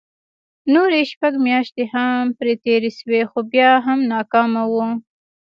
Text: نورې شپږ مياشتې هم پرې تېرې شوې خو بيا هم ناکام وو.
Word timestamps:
نورې 0.73 0.99
شپږ 1.11 1.33
مياشتې 1.47 1.83
هم 1.93 2.23
پرې 2.37 2.53
تېرې 2.65 2.91
شوې 2.99 3.21
خو 3.29 3.39
بيا 3.51 3.69
هم 3.85 3.99
ناکام 4.11 4.51
وو. 4.71 4.87